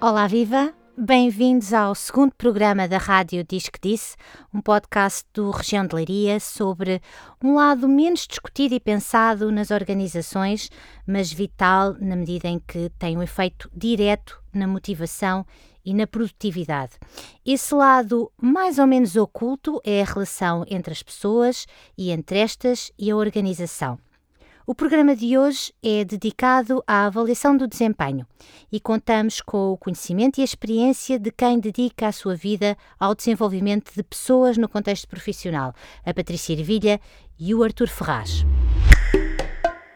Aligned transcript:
Olá, 0.00 0.26
viva! 0.26 0.74
Bem-vindos 0.98 1.72
ao 1.72 1.94
segundo 1.94 2.34
programa 2.34 2.88
da 2.88 2.98
Rádio 2.98 3.44
Diz 3.48 3.68
que 3.68 3.78
Disse, 3.80 4.16
um 4.52 4.60
podcast 4.60 5.24
do 5.32 5.50
Região 5.50 5.86
de 5.86 5.94
Leiria 5.94 6.40
sobre 6.40 7.00
um 7.42 7.54
lado 7.54 7.88
menos 7.88 8.26
discutido 8.26 8.74
e 8.74 8.80
pensado 8.80 9.52
nas 9.52 9.70
organizações, 9.70 10.70
mas 11.06 11.32
vital 11.32 11.94
na 12.00 12.16
medida 12.16 12.48
em 12.48 12.58
que 12.58 12.90
tem 12.98 13.16
um 13.16 13.22
efeito 13.22 13.70
direto 13.72 14.41
na 14.54 14.66
motivação 14.66 15.46
e 15.84 15.92
na 15.92 16.06
produtividade. 16.06 16.92
Esse 17.44 17.74
lado 17.74 18.30
mais 18.40 18.78
ou 18.78 18.86
menos 18.86 19.16
oculto 19.16 19.80
é 19.84 20.02
a 20.02 20.04
relação 20.04 20.64
entre 20.68 20.92
as 20.92 21.02
pessoas 21.02 21.66
e 21.96 22.10
entre 22.10 22.38
estas 22.38 22.92
e 22.98 23.10
a 23.10 23.16
organização. 23.16 23.98
O 24.64 24.76
programa 24.76 25.16
de 25.16 25.36
hoje 25.36 25.72
é 25.82 26.04
dedicado 26.04 26.84
à 26.86 27.06
avaliação 27.06 27.56
do 27.56 27.66
desempenho 27.66 28.24
e 28.70 28.78
contamos 28.78 29.40
com 29.40 29.72
o 29.72 29.76
conhecimento 29.76 30.38
e 30.38 30.42
a 30.42 30.44
experiência 30.44 31.18
de 31.18 31.32
quem 31.32 31.58
dedica 31.58 32.06
a 32.06 32.12
sua 32.12 32.36
vida 32.36 32.76
ao 32.98 33.12
desenvolvimento 33.12 33.92
de 33.92 34.04
pessoas 34.04 34.56
no 34.56 34.68
contexto 34.68 35.08
profissional, 35.08 35.74
a 36.06 36.14
Patrícia 36.14 36.52
Ervilha 36.52 37.00
e 37.40 37.52
o 37.52 37.64
Artur 37.64 37.88
Ferraz. 37.88 38.46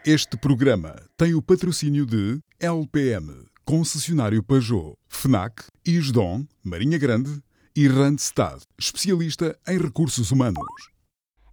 Este 0.05 0.37
programa 0.37 0.95
tem 1.15 1.33
o 1.33 1.41
patrocínio 1.41 2.05
de 2.05 2.39
LPM, 2.59 3.46
concessionário 3.67 4.41
Peugeot, 4.41 4.95
FNAC, 5.09 5.65
Isdon, 5.85 6.47
Marinha 6.63 6.97
Grande 6.97 7.43
e 7.75 7.85
Randstad, 7.85 8.63
especialista 8.79 9.59
em 9.67 9.77
recursos 9.77 10.31
humanos. 10.31 10.63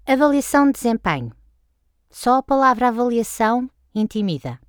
Avaliação 0.07 0.67
de 0.67 0.75
desempenho 0.75 1.33
só 2.09 2.37
a 2.37 2.43
palavra 2.43 2.87
avaliação 2.87 3.69
intimida. 3.93 4.61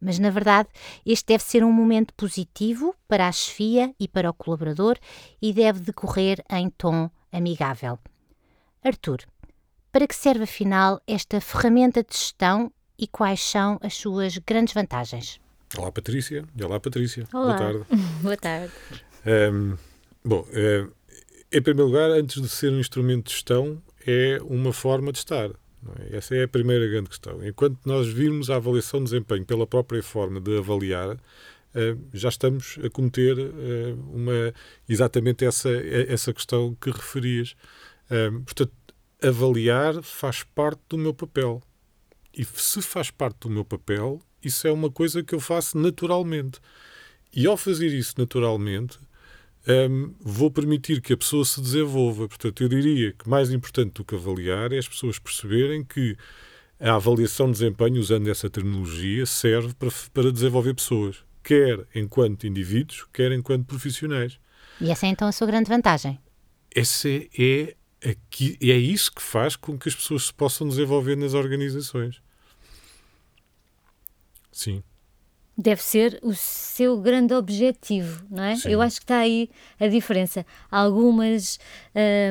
Mas, 0.00 0.20
na 0.20 0.30
verdade, 0.30 0.68
este 1.04 1.26
deve 1.26 1.42
ser 1.42 1.64
um 1.64 1.72
momento 1.72 2.14
positivo 2.14 2.94
para 3.08 3.26
a 3.26 3.32
chefia 3.32 3.92
e 3.98 4.06
para 4.06 4.30
o 4.30 4.34
colaborador 4.34 4.96
e 5.42 5.52
deve 5.52 5.80
decorrer 5.80 6.44
em 6.48 6.70
tom 6.70 7.10
amigável. 7.32 7.98
Arthur, 8.84 9.24
para 9.90 10.06
que 10.06 10.14
serve 10.14 10.44
afinal 10.44 11.02
esta 11.08 11.40
ferramenta 11.40 12.04
de 12.04 12.14
gestão 12.16 12.70
e 12.96 13.08
quais 13.08 13.42
são 13.42 13.80
as 13.82 13.94
suas 13.94 14.38
grandes 14.38 14.74
vantagens? 14.74 15.40
Olá, 15.76 15.90
Patrícia. 15.90 16.44
Olá, 16.62 16.78
Patrícia. 16.78 17.26
Olá. 17.32 17.56
Boa 17.56 17.58
tarde. 17.58 17.84
Boa 18.22 18.36
tarde. 18.36 18.72
Um, 19.26 19.76
bom, 20.24 20.46
um, 20.52 20.90
em 21.52 21.62
primeiro 21.62 21.90
lugar, 21.90 22.10
antes 22.10 22.40
de 22.40 22.48
ser 22.48 22.70
um 22.70 22.78
instrumento 22.78 23.26
de 23.26 23.32
gestão, 23.32 23.82
é 24.06 24.38
uma 24.42 24.72
forma 24.72 25.10
de 25.10 25.18
estar. 25.18 25.50
É? 25.50 26.16
Essa 26.16 26.36
é 26.36 26.44
a 26.44 26.48
primeira 26.48 26.86
grande 26.86 27.08
questão. 27.08 27.44
Enquanto 27.44 27.78
nós 27.84 28.06
virmos 28.06 28.50
a 28.50 28.56
avaliação 28.56 29.00
de 29.00 29.10
desempenho 29.10 29.44
pela 29.44 29.66
própria 29.66 30.02
forma 30.02 30.40
de 30.40 30.58
avaliar, 30.58 31.18
Uh, 31.74 32.00
já 32.12 32.28
estamos 32.28 32.78
a 32.84 32.88
cometer 32.88 33.36
uh, 33.36 34.14
uma, 34.14 34.54
exatamente 34.88 35.44
essa, 35.44 35.68
essa 36.08 36.32
questão 36.32 36.72
que 36.80 36.88
referias. 36.88 37.56
Uh, 38.08 38.40
portanto, 38.42 38.72
avaliar 39.20 40.00
faz 40.00 40.44
parte 40.44 40.80
do 40.88 40.96
meu 40.96 41.12
papel. 41.12 41.60
E 42.32 42.44
se 42.44 42.80
faz 42.80 43.10
parte 43.10 43.40
do 43.40 43.50
meu 43.50 43.64
papel, 43.64 44.20
isso 44.48 44.66
é 44.66 44.72
uma 44.72 44.90
coisa 44.90 45.22
que 45.22 45.34
eu 45.34 45.40
faço 45.40 45.78
naturalmente. 45.78 46.60
E 47.32 47.46
ao 47.46 47.56
fazer 47.56 47.88
isso 47.88 48.14
naturalmente, 48.16 48.98
um, 49.66 50.14
vou 50.20 50.50
permitir 50.50 51.00
que 51.00 51.12
a 51.12 51.16
pessoa 51.16 51.44
se 51.44 51.60
desenvolva. 51.60 52.28
Portanto, 52.28 52.62
eu 52.62 52.68
diria 52.68 53.12
que 53.12 53.28
mais 53.28 53.50
importante 53.50 53.94
do 53.94 54.04
que 54.04 54.14
avaliar 54.14 54.72
é 54.72 54.78
as 54.78 54.88
pessoas 54.88 55.18
perceberem 55.18 55.84
que 55.84 56.16
a 56.78 56.94
avaliação 56.94 57.46
de 57.46 57.52
desempenho, 57.52 58.00
usando 58.00 58.28
essa 58.28 58.50
terminologia, 58.50 59.24
serve 59.26 59.74
para, 59.74 59.90
para 60.12 60.32
desenvolver 60.32 60.74
pessoas, 60.74 61.24
quer 61.42 61.86
enquanto 61.94 62.46
indivíduos, 62.46 63.06
quer 63.12 63.32
enquanto 63.32 63.64
profissionais. 63.64 64.38
E 64.80 64.90
essa 64.90 65.06
é 65.06 65.08
então 65.08 65.28
a 65.28 65.32
sua 65.32 65.46
grande 65.46 65.68
vantagem? 65.68 66.18
Essa 66.74 67.08
é, 67.08 67.74
aqui, 68.04 68.58
é 68.60 68.76
isso 68.76 69.12
que 69.12 69.22
faz 69.22 69.56
com 69.56 69.78
que 69.78 69.88
as 69.88 69.94
pessoas 69.94 70.26
se 70.26 70.34
possam 70.34 70.68
desenvolver 70.68 71.16
nas 71.16 71.32
organizações. 71.32 72.20
Sim 74.54 74.82
deve 75.56 75.82
ser 75.82 76.18
o 76.22 76.34
seu 76.34 77.00
grande 77.00 77.32
objetivo, 77.32 78.24
não 78.28 78.42
é? 78.42 78.56
Sim. 78.56 78.70
Eu 78.70 78.82
acho 78.82 78.96
que 78.96 79.04
está 79.04 79.18
aí 79.18 79.48
a 79.78 79.86
diferença. 79.86 80.44
Algumas 80.70 81.58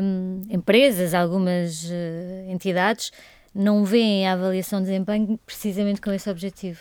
hum, 0.04 0.42
empresas, 0.50 1.14
algumas 1.14 1.86
uh, 1.86 2.52
entidades 2.52 3.12
não 3.56 3.86
veem 3.86 4.28
a 4.28 4.34
avaliação 4.34 4.80
de 4.80 4.88
desempenho 4.88 5.40
precisamente 5.46 6.02
com 6.02 6.12
esse 6.12 6.30
objetivo. 6.30 6.80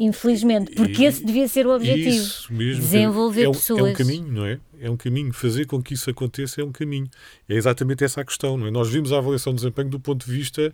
Infelizmente, 0.00 0.72
porque 0.76 1.02
e, 1.02 1.06
esse 1.06 1.24
devia 1.24 1.48
ser 1.48 1.66
o 1.66 1.74
objetivo. 1.74 2.08
Isso 2.08 2.52
mesmo. 2.52 2.82
Desenvolver 2.82 3.48
é, 3.48 3.50
pessoas. 3.50 3.80
É 3.80 3.90
um 3.90 3.94
caminho, 3.94 4.32
não 4.32 4.46
é? 4.46 4.60
É 4.80 4.90
um 4.90 4.96
caminho. 4.96 5.32
Fazer 5.32 5.66
com 5.66 5.82
que 5.82 5.94
isso 5.94 6.08
aconteça 6.08 6.60
é 6.60 6.64
um 6.64 6.70
caminho. 6.70 7.10
É 7.48 7.54
exatamente 7.54 8.04
essa 8.04 8.20
a 8.20 8.24
questão, 8.24 8.56
não 8.56 8.68
é? 8.68 8.70
Nós 8.70 8.88
vimos 8.88 9.12
a 9.12 9.18
avaliação 9.18 9.52
de 9.52 9.56
desempenho 9.56 9.88
do 9.88 9.98
ponto 9.98 10.24
de 10.24 10.30
vista 10.30 10.72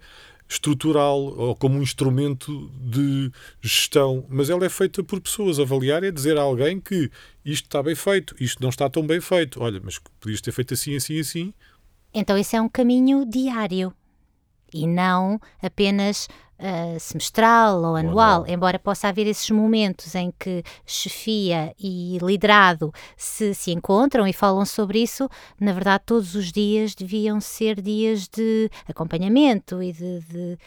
estrutural 0.54 1.18
ou 1.18 1.54
como 1.56 1.78
um 1.78 1.82
instrumento 1.82 2.70
de 2.80 3.30
gestão, 3.60 4.24
mas 4.28 4.48
ela 4.50 4.64
é 4.64 4.68
feita 4.68 5.02
por 5.02 5.20
pessoas. 5.20 5.58
Avaliar 5.58 6.02
é 6.04 6.10
dizer 6.10 6.38
a 6.38 6.42
alguém 6.42 6.80
que 6.80 7.10
isto 7.44 7.64
está 7.64 7.82
bem 7.82 7.94
feito, 7.94 8.34
isto 8.40 8.62
não 8.62 8.70
está 8.70 8.88
tão 8.88 9.06
bem 9.06 9.20
feito. 9.20 9.60
Olha, 9.62 9.80
mas 9.82 9.98
podias 10.20 10.40
ter 10.40 10.52
feito 10.52 10.74
assim, 10.74 10.96
assim, 10.96 11.20
assim. 11.20 11.54
Então, 12.12 12.38
esse 12.38 12.56
é 12.56 12.60
um 12.60 12.68
caminho 12.68 13.24
diário 13.26 13.92
e 14.72 14.86
não 14.86 15.40
apenas 15.62 16.28
uh, 16.64 16.98
semestral 16.98 17.82
ou 17.82 17.96
anual, 17.96 18.46
embora 18.48 18.78
possa 18.78 19.08
haver 19.08 19.26
esses 19.26 19.50
momentos 19.50 20.14
em 20.14 20.32
que 20.38 20.62
chefia 20.86 21.74
e 21.78 22.18
liderado 22.22 22.92
se, 23.16 23.54
se 23.54 23.70
encontram 23.70 24.26
e 24.26 24.32
falam 24.32 24.64
sobre 24.64 25.02
isso, 25.02 25.28
na 25.60 25.72
verdade 25.72 26.04
todos 26.06 26.34
os 26.34 26.50
dias 26.50 26.94
deviam 26.94 27.40
ser 27.40 27.80
dias 27.80 28.26
de 28.26 28.70
acompanhamento 28.88 29.82
e 29.82 29.92
de, 29.92 30.20
de 30.20 30.58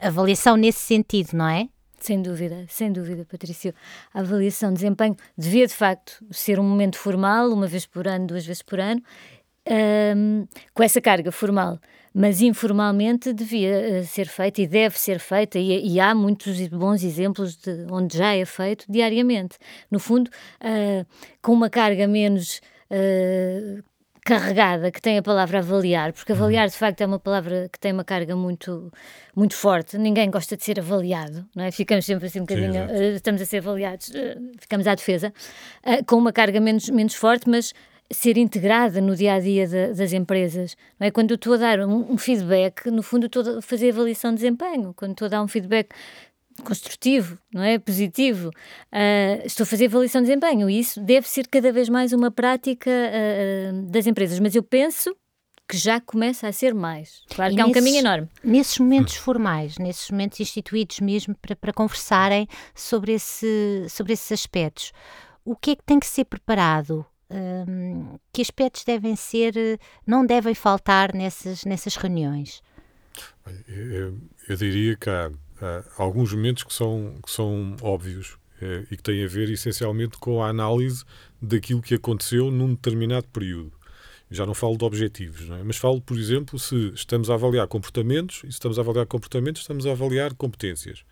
avaliação 0.00 0.56
nesse 0.56 0.80
sentido, 0.80 1.30
não 1.34 1.48
é? 1.48 1.68
Sem 1.98 2.20
dúvida, 2.20 2.66
sem 2.68 2.92
dúvida, 2.92 3.24
Patrício. 3.24 3.74
A 4.12 4.20
avaliação 4.20 4.68
de 4.68 4.76
desempenho 4.76 5.16
devia, 5.36 5.66
de 5.66 5.72
facto, 5.72 6.24
ser 6.30 6.60
um 6.60 6.62
momento 6.62 6.98
formal, 6.98 7.50
uma 7.50 7.66
vez 7.66 7.86
por 7.86 8.06
ano, 8.06 8.26
duas 8.26 8.44
vezes 8.44 8.62
por 8.62 8.78
ano, 8.78 9.02
um, 9.68 10.46
com 10.74 10.82
essa 10.82 11.00
carga 11.00 11.32
formal 11.32 11.78
mas 12.18 12.40
informalmente 12.40 13.30
devia 13.30 14.00
uh, 14.00 14.04
ser 14.06 14.26
feita 14.26 14.62
e 14.62 14.66
deve 14.66 14.98
ser 14.98 15.18
feita, 15.18 15.58
e, 15.58 15.86
e, 15.86 16.00
há 16.00 16.14
muitos 16.14 16.66
bons 16.68 17.04
exemplos 17.04 17.56
de 17.56 17.86
onde 17.90 18.16
já 18.16 18.34
é 18.34 18.46
feito 18.46 18.86
diariamente. 18.88 19.58
No 19.90 20.00
fundo, 20.00 20.30
uh, 20.62 21.06
com 21.42 21.52
uma 21.52 21.68
carga 21.68 22.08
menos. 22.08 22.62
Uh, 22.90 23.84
carregada 24.24 24.90
que 24.90 25.00
tem 25.00 25.18
a 25.18 25.22
palavra 25.22 25.58
avaliar, 25.58 26.12
porque 26.12 26.32
uhum. 26.32 26.38
avaliar 26.38 26.68
de 26.68 26.76
facto 26.76 27.00
é 27.00 27.06
uma 27.06 27.18
palavra 27.20 27.68
que 27.72 27.78
tem 27.78 27.92
uma 27.92 28.02
carga 28.02 28.34
muito 28.34 28.92
muito 29.36 29.54
forte. 29.54 29.96
Ninguém 29.96 30.28
gosta 30.28 30.56
de 30.56 30.64
ser 30.64 30.80
avaliado, 30.80 31.46
não 31.54 31.62
é? 31.62 31.70
Ficamos 31.70 32.04
sempre 32.04 32.26
assim 32.26 32.40
um 32.40 32.44
bocadinho, 32.44 32.72
Sim, 32.72 33.14
estamos 33.14 33.40
a 33.40 33.44
ser 33.44 33.58
avaliados, 33.58 34.10
ficamos 34.58 34.88
à 34.88 34.96
defesa, 34.96 35.32
com 36.08 36.16
uma 36.16 36.32
carga 36.32 36.60
menos 36.60 36.90
menos 36.90 37.14
forte, 37.14 37.48
mas 37.48 37.72
ser 38.10 38.36
integrada 38.38 39.00
no 39.00 39.16
dia 39.16 39.34
a 39.34 39.40
dia 39.40 39.66
de, 39.66 39.94
das 39.94 40.12
empresas. 40.12 40.76
Não 40.98 41.06
é? 41.06 41.10
Quando 41.10 41.32
eu 41.32 41.36
estou 41.36 41.54
a 41.54 41.56
dar 41.56 41.80
um, 41.80 42.12
um, 42.12 42.18
feedback, 42.18 42.90
no 42.90 43.02
fundo 43.02 43.26
estou 43.26 43.58
a 43.58 43.62
fazer 43.62 43.90
avaliação 43.90 44.30
de 44.30 44.36
desempenho. 44.36 44.94
Quando 44.94 45.12
estou 45.12 45.26
a 45.26 45.28
dar 45.28 45.42
um 45.42 45.48
feedback 45.48 45.90
construtivo, 46.64 47.38
não 47.52 47.62
é? 47.62 47.78
Positivo, 47.78 48.48
uh, 48.48 49.46
estou 49.46 49.64
a 49.64 49.66
fazer 49.66 49.86
avaliação 49.86 50.22
de 50.22 50.28
desempenho. 50.28 50.70
E 50.70 50.78
isso 50.78 51.00
deve 51.00 51.28
ser 51.28 51.46
cada 51.48 51.72
vez 51.72 51.88
mais 51.88 52.12
uma 52.12 52.30
prática 52.30 52.90
uh, 52.90 53.82
das 53.90 54.06
empresas. 54.06 54.38
Mas 54.38 54.54
eu 54.54 54.62
penso 54.62 55.14
que 55.68 55.76
já 55.76 56.00
começa 56.00 56.46
a 56.46 56.52
ser 56.52 56.72
mais. 56.72 57.22
Claro 57.28 57.52
e 57.52 57.56
que 57.56 57.62
nesses, 57.62 57.68
é 57.68 57.70
um 57.70 57.72
caminho 57.72 57.98
enorme. 57.98 58.28
Nesses 58.42 58.78
momentos 58.78 59.16
formais, 59.16 59.78
nesses 59.78 60.10
momentos 60.10 60.38
instituídos 60.38 61.00
mesmo 61.00 61.34
para, 61.34 61.56
para 61.56 61.72
conversarem 61.72 62.46
sobre, 62.74 63.12
esse, 63.12 63.86
sobre 63.88 64.12
esses 64.12 64.30
aspectos, 64.30 64.92
o 65.44 65.56
que 65.56 65.72
é 65.72 65.76
que 65.76 65.82
tem 65.84 65.98
que 65.98 66.06
ser 66.06 66.24
preparado? 66.24 67.04
Um, 67.30 68.18
que 68.32 68.42
aspectos 68.42 68.84
devem 68.84 69.16
ser, 69.16 69.54
não 70.06 70.24
devem 70.24 70.54
faltar 70.54 71.14
nessas, 71.14 71.64
nessas 71.64 71.96
reuniões? 71.96 72.62
Eu, 73.68 74.18
eu 74.48 74.56
diria 74.56 74.96
que 74.96 75.08
há, 75.08 75.30
há, 75.60 75.84
alguns 75.96 76.32
momentos 76.32 76.64
que 76.64 76.74
são, 76.74 77.18
que 77.24 77.30
são 77.30 77.76
óbvios 77.80 78.36
é, 78.60 78.84
e 78.90 78.96
que 78.96 79.02
têm 79.02 79.24
a 79.24 79.28
ver 79.28 79.50
essencialmente 79.50 80.18
com 80.18 80.42
a 80.42 80.48
análise 80.48 81.04
daquilo 81.40 81.82
que 81.82 81.94
aconteceu 81.94 82.50
num 82.50 82.74
determinado 82.74 83.26
período. 83.28 83.72
Já 84.28 84.44
não 84.44 84.54
falo 84.54 84.76
de 84.76 84.84
objetivos, 84.84 85.48
é? 85.50 85.62
mas 85.62 85.76
falo, 85.76 86.00
por 86.00 86.18
exemplo, 86.18 86.58
se 86.58 86.92
estamos 86.94 87.30
a 87.30 87.34
avaliar 87.34 87.68
comportamentos, 87.68 88.38
e 88.38 88.46
se 88.48 88.54
estamos 88.54 88.76
a 88.76 88.82
avaliar 88.82 89.06
comportamentos, 89.06 89.62
estamos 89.62 89.86
a 89.86 89.92
avaliar 89.92 90.34
competências. 90.34 91.04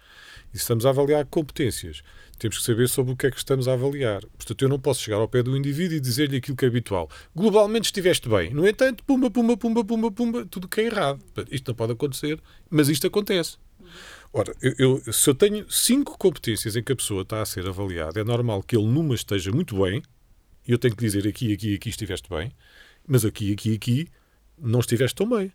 Estamos 0.54 0.86
a 0.86 0.90
avaliar 0.90 1.26
competências, 1.26 2.02
temos 2.38 2.58
que 2.58 2.64
saber 2.64 2.88
sobre 2.88 3.12
o 3.12 3.16
que 3.16 3.26
é 3.26 3.30
que 3.30 3.36
estamos 3.36 3.66
a 3.66 3.72
avaliar. 3.72 4.20
Portanto, 4.36 4.62
eu 4.62 4.68
não 4.68 4.78
posso 4.78 5.00
chegar 5.02 5.16
ao 5.16 5.28
pé 5.28 5.42
do 5.42 5.56
indivíduo 5.56 5.96
e 5.96 6.00
dizer-lhe 6.00 6.36
aquilo 6.36 6.56
que 6.56 6.64
é 6.64 6.68
habitual. 6.68 7.10
Globalmente 7.34 7.86
estiveste 7.86 8.28
bem. 8.28 8.52
No 8.54 8.66
entanto, 8.66 9.02
pumba, 9.04 9.30
pumba, 9.30 9.56
pumba, 9.56 9.84
pumba, 9.84 10.10
pumba, 10.10 10.46
tudo 10.46 10.68
que 10.68 10.80
é 10.80 10.84
errado. 10.84 11.20
Isto 11.50 11.68
não 11.68 11.74
pode 11.74 11.92
acontecer, 11.92 12.40
mas 12.70 12.88
isto 12.88 13.06
acontece. 13.06 13.56
Ora, 14.32 14.54
eu, 14.60 15.00
eu, 15.06 15.12
se 15.12 15.28
eu 15.28 15.34
tenho 15.34 15.70
cinco 15.70 16.18
competências 16.18 16.74
em 16.76 16.82
que 16.82 16.92
a 16.92 16.96
pessoa 16.96 17.22
está 17.22 17.42
a 17.42 17.46
ser 17.46 17.66
avaliada, 17.68 18.20
é 18.20 18.24
normal 18.24 18.62
que 18.62 18.76
ele 18.76 18.86
numa 18.86 19.14
esteja 19.14 19.52
muito 19.52 19.80
bem, 19.80 20.02
e 20.66 20.72
eu 20.72 20.78
tenho 20.78 20.96
que 20.96 21.04
dizer 21.04 21.26
aqui, 21.28 21.52
aqui, 21.52 21.74
aqui 21.74 21.88
estiveste 21.88 22.28
bem, 22.28 22.52
mas 23.06 23.24
aqui, 23.24 23.52
aqui, 23.52 23.74
aqui 23.74 24.08
não 24.58 24.80
estiveste 24.80 25.14
tão 25.14 25.28
bem. 25.28 25.52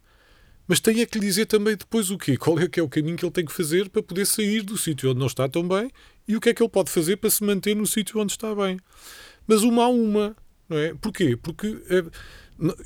Mas 0.69 0.80
tem 0.80 1.01
é 1.01 1.06
que 1.07 1.19
dizer 1.19 1.48
também 1.48 1.75
depois 1.75 2.12
o 2.12 2.18
quê? 2.18 2.38
Qual 2.38 2.60
é 2.60 2.69
que 2.69 2.80
é 2.80 2.83
o 2.83 2.88
caminho 2.88 3.18
que 3.18 3.25
ele 3.25 3.31
tem 3.31 3.44
que 3.44 3.51
fazer 3.51 3.89
para 3.89 4.04
poder 4.04 4.27
sair 4.27 4.62
do 4.62 4.77
sítio 4.77 5.10
onde 5.10 5.19
não 5.19 5.25
está 5.25 5.50
tão 5.50 5.68
bem 5.68 5.89
e 6.27 6.36
o 6.36 6.39
que 6.39 6.50
é 6.50 6.54
que 6.54 6.62
ele 6.62 6.69
pode 6.69 6.92
fazer 6.92 7.18
para 7.18 7.31
se 7.31 7.44
manter 7.44 7.75
no 7.75 7.88
sítio 7.88 8.19
onde 8.19 8.33
está 8.33 8.54
bem. 8.54 8.80
Mas 9.48 9.63
uma 9.63 9.86
a 9.86 9.88
uma, 9.88 10.36
não 10.69 10.77
é? 10.77 10.94
Porquê? 10.94 11.36
Porque 11.36 11.75
é, 11.89 12.04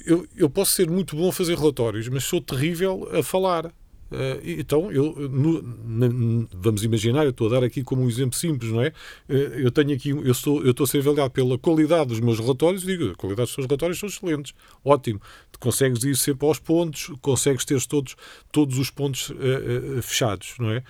eu, 0.05 0.25
eu 0.33 0.49
posso 0.49 0.71
ser 0.71 0.89
muito 0.89 1.13
bom 1.13 1.27
a 1.27 1.33
fazer 1.33 1.57
relatórios, 1.57 2.07
mas 2.07 2.23
sou 2.23 2.39
terrível 2.39 3.05
a 3.11 3.21
falar. 3.21 3.69
Uh, 4.13 4.39
então, 4.59 4.91
eu, 4.91 5.15
no, 5.29 6.47
vamos 6.53 6.83
imaginar, 6.83 7.23
eu 7.23 7.31
estou 7.31 7.47
a 7.47 7.59
dar 7.59 7.63
aqui 7.63 7.83
como 7.83 8.03
um 8.03 8.07
exemplo 8.07 8.37
simples, 8.37 8.71
não 8.71 8.81
é? 8.81 8.89
Uh, 9.27 9.33
eu 9.33 9.71
tenho 9.71 9.93
aqui, 9.93 10.09
eu 10.09 10.31
estou, 10.31 10.63
eu 10.63 10.71
estou 10.71 10.83
a 10.83 10.87
ser 10.87 10.99
avaliado 10.99 11.31
pela 11.31 11.57
qualidade 11.57 12.09
dos 12.09 12.19
meus 12.19 12.39
relatórios, 12.39 12.83
digo, 12.83 13.11
a 13.11 13.15
qualidade 13.15 13.47
dos 13.47 13.55
seus 13.55 13.65
relatórios 13.65 13.99
são 13.99 14.07
excelentes, 14.07 14.53
ótimo. 14.85 15.19
Consegues 15.59 16.03
ir 16.03 16.15
sempre 16.15 16.45
aos 16.45 16.59
pontos, 16.59 17.11
consegues 17.21 17.65
ter 17.65 17.81
todos, 17.85 18.15
todos 18.51 18.77
os 18.77 18.89
pontos 18.89 19.29
uh, 19.29 20.01
fechados, 20.01 20.55
não 20.59 20.71
é? 20.71 20.83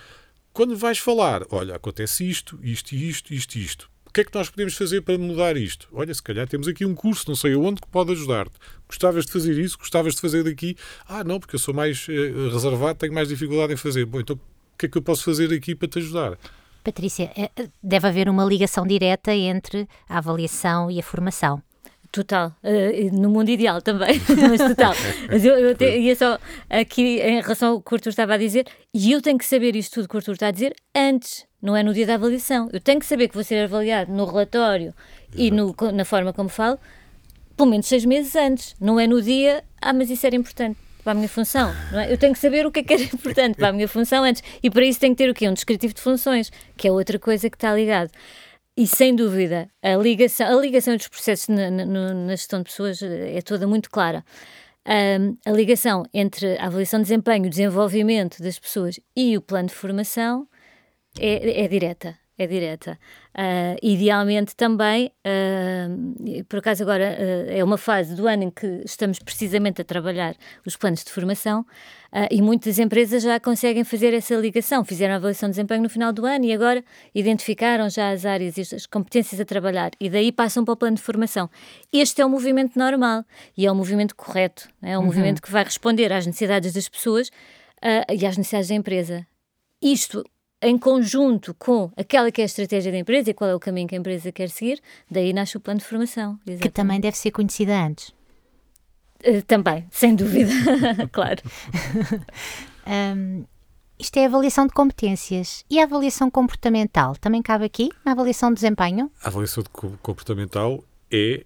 Quando 0.51 0.75
vais 0.75 0.97
falar, 0.97 1.45
olha, 1.49 1.75
acontece 1.75 2.29
isto, 2.29 2.59
isto, 2.61 2.93
isto, 2.93 3.33
isto, 3.33 3.57
isto 3.57 3.92
que 4.13 4.21
é 4.21 4.23
que 4.23 4.35
nós 4.35 4.47
podemos 4.47 4.75
fazer 4.75 5.01
para 5.01 5.17
mudar 5.17 5.57
isto? 5.57 5.89
Olha, 5.91 6.13
se 6.13 6.21
calhar 6.21 6.47
temos 6.47 6.67
aqui 6.67 6.85
um 6.85 6.93
curso, 6.93 7.25
não 7.27 7.35
sei 7.35 7.55
aonde, 7.55 7.81
que 7.81 7.87
pode 7.87 8.11
ajudar-te. 8.11 8.53
Gostavas 8.87 9.25
de 9.25 9.31
fazer 9.31 9.57
isso? 9.57 9.75
Gostavas 9.77 10.13
de 10.13 10.21
fazer 10.21 10.43
daqui? 10.43 10.77
Ah, 11.07 11.23
não, 11.23 11.39
porque 11.39 11.55
eu 11.55 11.59
sou 11.59 11.73
mais 11.73 12.07
uh, 12.07 12.49
reservado, 12.49 12.99
tenho 12.99 13.11
mais 13.11 13.27
dificuldade 13.27 13.73
em 13.73 13.77
fazer. 13.77 14.05
Bom, 14.05 14.19
então 14.19 14.35
o 14.35 14.77
que 14.77 14.85
é 14.85 14.89
que 14.89 14.97
eu 14.99 15.01
posso 15.01 15.23
fazer 15.23 15.51
aqui 15.51 15.73
para 15.73 15.87
te 15.87 15.97
ajudar? 15.97 16.37
Patrícia, 16.83 17.31
eh, 17.35 17.49
deve 17.81 18.07
haver 18.07 18.29
uma 18.29 18.45
ligação 18.45 18.85
direta 18.85 19.33
entre 19.33 19.87
a 20.07 20.19
avaliação 20.19 20.91
e 20.91 20.99
a 20.99 21.03
formação. 21.03 21.63
Total, 22.13 22.55
uh, 22.63 23.19
no 23.19 23.27
mundo 23.27 23.49
ideal 23.49 23.81
também, 23.81 24.21
mas 24.47 24.61
total. 24.61 24.93
Mas 25.27 25.43
eu, 25.43 25.55
eu 25.55 25.99
ia 25.99 26.15
só 26.15 26.37
aqui 26.69 27.19
em 27.19 27.41
relação 27.41 27.71
ao 27.71 27.81
que 27.81 27.91
o 27.91 27.95
Arthur 27.95 28.09
estava 28.09 28.35
a 28.35 28.37
dizer, 28.37 28.67
e 28.93 29.11
eu 29.11 29.19
tenho 29.19 29.35
que 29.35 29.43
saber 29.43 29.75
isto 29.75 29.95
tudo 29.95 30.07
que 30.07 30.15
o 30.15 30.19
Arthur 30.19 30.33
está 30.33 30.49
a 30.49 30.51
dizer 30.51 30.75
antes, 30.95 31.43
não 31.59 31.75
é 31.75 31.81
no 31.81 31.91
dia 31.91 32.05
da 32.05 32.13
avaliação. 32.13 32.69
Eu 32.71 32.79
tenho 32.79 32.99
que 32.99 33.07
saber 33.07 33.29
que 33.29 33.33
vou 33.33 33.43
ser 33.43 33.63
avaliado 33.63 34.11
no 34.13 34.25
relatório 34.25 34.93
Exato. 35.33 35.41
e 35.41 35.49
no, 35.49 35.75
na 35.91 36.05
forma 36.05 36.31
como 36.31 36.49
falo, 36.49 36.77
pelo 37.57 37.71
menos 37.71 37.87
seis 37.87 38.05
meses 38.05 38.35
antes. 38.35 38.75
Não 38.79 38.99
é 38.99 39.07
no 39.07 39.19
dia, 39.19 39.63
ah, 39.81 39.91
mas 39.91 40.11
isso 40.11 40.27
era 40.27 40.35
importante 40.35 40.77
para 41.03 41.13
a 41.13 41.15
minha 41.15 41.27
função. 41.27 41.73
É? 41.93 42.13
Eu 42.13 42.17
tenho 42.19 42.33
que 42.33 42.39
saber 42.39 42.63
o 42.67 42.71
que 42.71 42.81
é 42.81 42.83
que 42.83 42.93
era 42.93 43.03
importante 43.03 43.55
para 43.55 43.69
a 43.69 43.73
minha 43.73 43.87
função 43.87 44.23
antes. 44.23 44.43
E 44.61 44.69
para 44.69 44.85
isso 44.85 44.99
tenho 44.99 45.15
que 45.15 45.23
ter 45.23 45.31
o 45.31 45.33
quê? 45.33 45.49
Um 45.49 45.53
descritivo 45.53 45.95
de 45.95 46.01
funções, 46.01 46.51
que 46.77 46.87
é 46.87 46.91
outra 46.91 47.17
coisa 47.17 47.49
que 47.49 47.57
está 47.57 47.73
ligado. 47.73 48.11
E 48.75 48.87
sem 48.87 49.15
dúvida, 49.15 49.69
a 49.83 49.95
ligação, 49.95 50.57
a 50.57 50.61
ligação 50.61 50.97
dos 50.97 51.07
processos 51.07 51.47
na, 51.47 51.69
na, 51.69 51.85
na 52.13 52.35
gestão 52.35 52.59
de 52.59 52.65
pessoas 52.65 53.01
é 53.03 53.41
toda 53.41 53.67
muito 53.67 53.89
clara. 53.89 54.25
Um, 54.85 55.37
a 55.45 55.51
ligação 55.51 56.03
entre 56.13 56.57
a 56.57 56.65
avaliação 56.65 56.99
de 56.99 57.03
desempenho, 57.03 57.45
o 57.45 57.49
desenvolvimento 57.49 58.41
das 58.41 58.59
pessoas 58.59 58.99
e 59.15 59.37
o 59.37 59.41
plano 59.41 59.69
de 59.69 59.75
formação 59.75 60.47
é, 61.19 61.63
é 61.63 61.67
direta 61.67 62.17
é 62.37 62.47
direta. 62.47 62.97
Uh, 63.33 63.77
idealmente 63.81 64.55
também, 64.55 65.11
uh, 65.25 66.43
por 66.45 66.59
acaso 66.59 66.83
agora 66.83 67.17
uh, 67.19 67.51
é 67.51 67.63
uma 67.63 67.77
fase 67.77 68.15
do 68.15 68.27
ano 68.27 68.43
em 68.43 68.49
que 68.49 68.81
estamos 68.85 69.19
precisamente 69.19 69.81
a 69.81 69.83
trabalhar 69.83 70.35
os 70.65 70.75
planos 70.75 71.03
de 71.03 71.11
formação 71.11 71.65
e 72.29 72.43
muitas 72.43 72.77
empresas 72.77 73.23
já 73.23 73.39
conseguem 73.39 73.83
fazer 73.83 74.13
essa 74.13 74.35
ligação. 74.35 74.85
Fizeram 74.85 75.15
a 75.15 75.17
avaliação 75.17 75.49
de 75.49 75.55
desempenho 75.55 75.81
no 75.81 75.89
final 75.89 76.13
do 76.13 76.27
ano 76.27 76.45
e 76.45 76.53
agora 76.53 76.85
identificaram 77.15 77.89
já 77.89 78.11
as 78.11 78.23
áreas 78.23 78.55
e 78.55 78.75
as 78.75 78.85
competências 78.85 79.41
a 79.41 79.45
trabalhar 79.45 79.89
e 79.99 80.11
daí 80.11 80.31
passam 80.31 80.63
para 80.63 80.73
o 80.73 80.77
plano 80.77 80.95
de 80.95 81.01
formação. 81.01 81.49
Este 81.91 82.21
é 82.21 82.25
o 82.25 82.29
movimento 82.29 82.77
normal 82.77 83.25
e 83.57 83.65
é 83.65 83.71
o 83.71 83.73
movimento 83.73 84.15
correto, 84.15 84.69
é 84.79 84.95
um 84.95 85.01
uhum. 85.01 85.07
movimento 85.07 85.41
que 85.41 85.49
vai 85.49 85.63
responder 85.63 86.13
às 86.13 86.27
necessidades 86.27 86.73
das 86.73 86.87
pessoas 86.87 87.31
e 88.11 88.27
às 88.27 88.37
necessidades 88.37 88.69
da 88.69 88.75
empresa. 88.75 89.25
Isto 89.81 90.23
em 90.63 90.77
conjunto 90.77 91.53
com 91.53 91.91
aquela 91.95 92.31
que 92.31 92.41
é 92.41 92.43
a 92.43 92.45
estratégia 92.45 92.91
da 92.91 92.97
empresa 92.97 93.29
e 93.29 93.33
qual 93.33 93.49
é 93.49 93.55
o 93.55 93.59
caminho 93.59 93.87
que 93.87 93.95
a 93.95 93.97
empresa 93.97 94.31
quer 94.31 94.49
seguir, 94.49 94.81
daí 95.09 95.33
nasce 95.33 95.57
o 95.57 95.59
plano 95.59 95.79
de 95.79 95.85
formação. 95.85 96.39
Exatamente. 96.41 96.61
Que 96.61 96.69
também 96.69 96.99
deve 96.99 97.17
ser 97.17 97.31
conhecida 97.31 97.77
antes. 97.85 98.09
Uh, 99.25 99.41
também, 99.45 99.85
sem 99.91 100.15
dúvida, 100.15 100.51
claro. 101.11 101.41
um, 103.15 103.45
isto 103.97 104.17
é 104.17 104.25
a 104.25 104.27
avaliação 104.27 104.67
de 104.67 104.73
competências. 104.73 105.63
E 105.69 105.79
a 105.79 105.83
avaliação 105.83 106.29
comportamental 106.29 107.15
também 107.15 107.41
cabe 107.41 107.65
aqui, 107.65 107.89
na 108.03 108.11
avaliação 108.11 108.49
de 108.49 108.55
desempenho? 108.55 109.11
A 109.21 109.27
avaliação 109.27 109.63
de 109.63 109.69
comportamental 109.69 110.83
é 111.11 111.45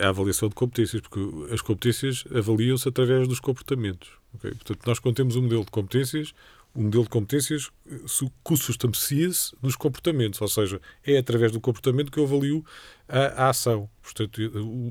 a 0.00 0.08
avaliação 0.08 0.48
de 0.48 0.54
competências, 0.54 1.00
porque 1.00 1.20
as 1.52 1.60
competências 1.60 2.24
avaliam-se 2.34 2.88
através 2.88 3.28
dos 3.28 3.40
comportamentos. 3.40 4.10
Okay? 4.34 4.52
Portanto, 4.52 4.80
nós 4.86 4.98
quando 4.98 5.16
temos 5.16 5.36
um 5.36 5.42
modelo 5.42 5.64
de 5.64 5.70
competências, 5.70 6.34
o 6.74 6.82
modelo 6.82 7.04
de 7.04 7.10
competências 7.10 7.70
substancia-se 8.06 9.54
nos 9.62 9.76
comportamentos, 9.76 10.40
ou 10.40 10.48
seja, 10.48 10.80
é 11.06 11.18
através 11.18 11.52
do 11.52 11.60
comportamento 11.60 12.10
que 12.10 12.18
eu 12.18 12.24
avalio 12.24 12.64
a, 13.08 13.44
a 13.44 13.48
ação. 13.50 13.88
Portanto, 14.02 14.40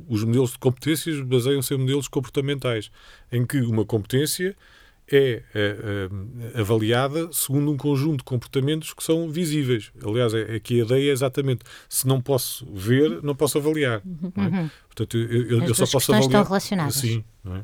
os 0.07 0.23
modelos 0.23 0.51
de 0.53 0.59
competências 0.59 1.19
baseiam-se 1.19 1.73
em 1.73 1.77
modelos 1.77 2.07
comportamentais, 2.07 2.89
em 3.31 3.45
que 3.45 3.59
uma 3.61 3.85
competência 3.85 4.55
é, 5.11 5.43
é, 5.53 6.09
é, 6.55 6.59
avaliada 6.59 7.29
segundo 7.33 7.69
um 7.71 7.77
conjunto 7.77 8.19
de 8.19 8.23
comportamentos 8.23 8.93
que 8.93 9.03
são 9.03 9.29
visíveis. 9.29 9.91
Aliás, 10.03 10.33
é, 10.33 10.55
aqui 10.55 10.79
a 10.79 10.85
ideia 10.85 11.09
é 11.09 11.11
exatamente 11.11 11.65
se 11.89 12.07
não 12.07 12.21
posso 12.21 12.65
ver, 12.73 13.21
não 13.21 13.35
posso 13.35 13.57
avaliar. 13.57 14.01
Não 14.05 14.43
é? 14.43 14.47
uhum. 14.47 14.69
Portanto, 14.85 15.17
eu, 15.17 15.49
eu, 15.49 15.63
eu 15.63 15.75
só 15.75 15.85
posso 15.85 16.11
avaliar. 16.11 16.29
estão 16.29 16.43
relacionadas. 16.43 16.95
Sim, 16.95 17.23
é? 17.45 17.63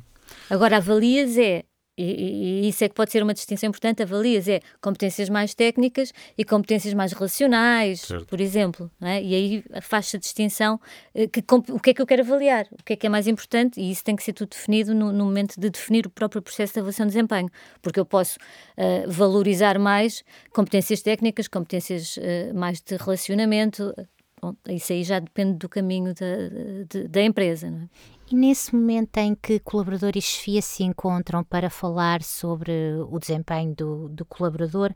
Agora, 0.49 0.77
avalias 0.77 1.37
é 1.37 1.63
e, 2.01 2.63
e, 2.63 2.69
isso 2.69 2.83
é 2.83 2.89
que 2.89 2.95
pode 2.95 3.11
ser 3.11 3.21
uma 3.21 3.33
distinção 3.33 3.69
importante, 3.69 4.01
avalias 4.01 4.47
é 4.47 4.61
competências 4.81 5.29
mais 5.29 5.53
técnicas 5.53 6.13
e 6.37 6.45
competências 6.45 6.93
mais 6.93 7.11
relacionais, 7.11 8.01
certo. 8.01 8.25
por 8.25 8.39
exemplo. 8.39 8.89
É? 9.01 9.21
E 9.21 9.35
aí 9.35 9.63
faz-se 9.81 10.15
a 10.15 10.19
distinção, 10.19 10.79
eh, 11.13 11.27
que, 11.27 11.43
o 11.71 11.79
que 11.79 11.89
é 11.89 11.93
que 11.93 12.01
eu 12.01 12.07
quero 12.07 12.21
avaliar, 12.21 12.67
o 12.71 12.83
que 12.83 12.93
é 12.93 12.95
que 12.95 13.05
é 13.05 13.09
mais 13.09 13.27
importante, 13.27 13.81
e 13.81 13.91
isso 13.91 14.03
tem 14.03 14.15
que 14.15 14.23
ser 14.23 14.33
tudo 14.33 14.49
definido 14.49 14.95
no, 14.95 15.11
no 15.11 15.25
momento 15.25 15.59
de 15.59 15.69
definir 15.69 16.05
o 16.05 16.09
próprio 16.09 16.41
processo 16.41 16.73
de 16.73 16.79
avaliação 16.79 17.05
de 17.05 17.11
desempenho, 17.11 17.49
porque 17.81 17.99
eu 17.99 18.05
posso 18.05 18.37
uh, 18.37 19.09
valorizar 19.11 19.77
mais 19.77 20.23
competências 20.51 21.01
técnicas, 21.01 21.47
competências 21.47 22.17
uh, 22.17 22.53
mais 22.53 22.81
de 22.81 22.95
relacionamento, 22.95 23.93
Bom, 24.41 24.55
isso 24.69 24.93
aí 24.93 25.03
já 25.03 25.19
depende 25.19 25.57
do 25.57 25.67
caminho 25.67 26.13
da, 26.13 27.01
da, 27.01 27.07
da 27.09 27.21
empresa. 27.21 27.69
Não 27.69 27.79
é? 27.79 27.89
E 28.31 28.35
nesse 28.35 28.75
momento 28.75 29.17
em 29.17 29.33
que 29.33 29.59
colaborador 29.59 30.11
e 30.15 30.21
chefia 30.21 30.61
se 30.61 30.83
encontram 30.83 31.43
para 31.43 31.67
falar 31.67 32.21
sobre 32.21 32.71
o 33.09 33.17
desempenho 33.17 33.73
do, 33.73 34.09
do 34.09 34.23
colaborador, 34.23 34.93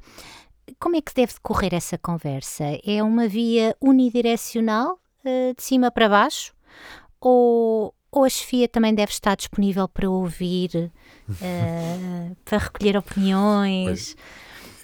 como 0.80 0.96
é 0.96 1.02
que 1.02 1.14
deve 1.16 1.34
decorrer 1.34 1.74
essa 1.74 1.98
conversa? 1.98 2.64
É 2.86 3.02
uma 3.02 3.28
via 3.28 3.76
unidirecional, 3.82 5.00
uh, 5.26 5.56
de 5.56 5.64
cima 5.64 5.90
para 5.90 6.08
baixo? 6.08 6.54
Ou, 7.20 7.94
ou 8.12 8.24
a 8.24 8.30
chefia 8.30 8.68
também 8.68 8.94
deve 8.94 9.12
estar 9.12 9.36
disponível 9.36 9.88
para 9.88 10.08
ouvir, 10.08 10.92
uh, 11.28 12.36
para 12.46 12.60
recolher 12.60 12.98
opiniões? 12.98 14.16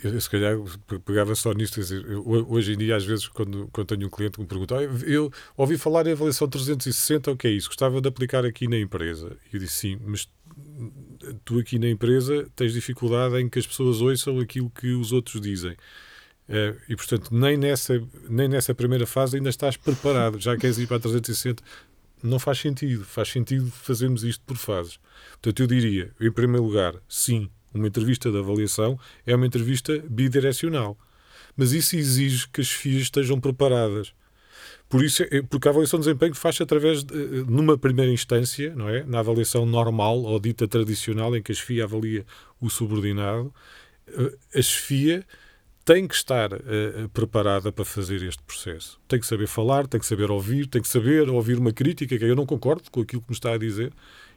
Eu, 0.04 0.20
se 0.20 0.30
calhar 0.30 0.58
pegava 1.06 1.36
só 1.36 1.54
nisto. 1.54 1.80
Dizer, 1.80 2.06
eu, 2.06 2.24
hoje 2.50 2.74
em 2.74 2.78
dia, 2.78 2.96
às 2.96 3.06
vezes, 3.06 3.28
quando, 3.28 3.70
quando 3.72 3.88
tenho 3.88 4.08
um 4.08 4.10
cliente 4.10 4.34
que 4.34 4.42
me 4.42 4.48
pergunta, 4.48 4.76
eu 5.06 5.32
ouvi 5.58 5.78
falar 5.78 6.08
em 6.08 6.12
avaliação 6.12 6.48
360, 6.48 7.32
o 7.32 7.38
que 7.38 7.48
é 7.48 7.52
isso? 7.52 7.68
Gostava 7.68 8.00
de 8.02 8.08
aplicar 8.08 8.46
aqui 8.46 8.68
na 8.68 8.78
empresa. 8.78 9.38
E 9.52 9.56
eu 9.56 9.60
disse 9.60 9.76
sim, 9.76 10.00
mas 10.06 10.28
tu 11.44 11.60
aqui 11.60 11.78
na 11.78 11.90
empresa 11.90 12.48
tens 12.56 12.74
dificuldade 12.74 13.36
em 13.40 13.50
que 13.50 13.60
as 13.60 13.68
pessoas 13.68 14.02
ouçam 14.02 14.40
aquilo 14.40 14.70
que 14.70 14.94
os 14.94 15.12
outros 15.12 15.42
dizem. 15.42 15.76
É, 16.48 16.76
e 16.88 16.96
portanto, 16.96 17.30
nem 17.32 17.56
nessa, 17.56 18.02
nem 18.28 18.48
nessa 18.48 18.74
primeira 18.74 19.06
fase 19.06 19.38
ainda 19.38 19.50
estás 19.50 19.78
preparado. 19.78 20.40
Já 20.40 20.58
queres 20.58 20.80
ir 20.80 20.88
para 20.88 20.98
a 20.98 21.00
360, 21.00 21.64
não 22.24 22.40
faz 22.40 22.60
sentido. 22.60 23.04
Faz 23.06 23.30
sentido 23.30 23.70
fazermos 23.70 24.24
isto 24.24 24.44
por 24.46 24.58
fases. 24.58 25.00
Portanto, 25.34 25.60
eu 25.62 25.68
diria, 25.68 26.12
em 26.20 26.32
primeiro 26.32 26.66
lugar, 26.66 26.96
sim, 27.08 27.50
uma 27.74 27.88
entrevista 27.88 28.32
de 28.32 28.38
avaliação 28.38 29.00
é 29.26 29.36
uma 29.36 29.46
entrevista 29.46 30.04
bidirecional. 30.10 30.98
Mas 31.56 31.72
isso 31.72 31.96
exige 31.96 32.48
que 32.50 32.62
as 32.62 32.70
FIAs 32.70 33.04
estejam 33.04 33.40
preparadas. 33.40 34.14
Por 34.88 35.04
isso, 35.04 35.24
é, 35.24 35.42
porque 35.44 35.68
a 35.68 35.72
avaliação 35.72 36.00
de 36.00 36.06
desempenho 36.06 36.34
faz-se 36.34 36.64
através, 36.64 37.04
de, 37.04 37.14
eh, 37.14 37.44
numa 37.48 37.78
primeira 37.78 38.12
instância, 38.12 38.74
não 38.76 38.90
é? 38.90 39.04
na 39.04 39.20
avaliação 39.20 39.66
normal 39.66 40.20
ou 40.24 40.40
dita 40.40 40.68
tradicional, 40.68 41.36
em 41.36 41.44
que 41.44 41.52
a 41.52 41.56
FIA 41.56 41.84
avalia 41.84 42.26
o 42.60 42.70
subordinado, 42.70 43.54
eh, 44.08 44.60
a 44.60 44.64
FIA 44.64 45.24
tem 45.86 46.08
que 46.08 46.14
estar 46.14 46.54
uh, 46.54 47.10
preparada 47.12 47.72
para 47.72 47.84
fazer 47.84 48.22
este 48.22 48.44
processo. 48.44 49.00
Tem 49.08 49.20
que 49.20 49.26
saber 49.26 49.48
falar, 49.48 49.88
tem 49.88 50.00
que 50.00 50.06
saber 50.06 50.30
ouvir, 50.30 50.68
tem 50.68 50.84
que 50.84 50.88
saber 50.88 51.28
ouvir 51.28 51.58
uma 51.58 51.74
crítica, 51.74 52.16
que 52.16 52.24
eu 52.24 52.36
não 52.36 52.46
concordo 52.46 52.92
com 52.92 53.02
aquilo 53.02 53.24
que 53.24 53.30
me 53.32 53.36
está 53.36 53.54
a 53.54 53.58
dizer, 53.58 53.92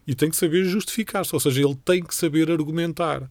e 0.06 0.14
tem 0.14 0.30
que 0.30 0.36
saber 0.36 0.64
justificar-se, 0.64 1.34
ou 1.34 1.40
seja, 1.40 1.62
ele 1.62 1.76
tem 1.76 2.02
que 2.02 2.14
saber 2.14 2.50
argumentar. 2.50 3.30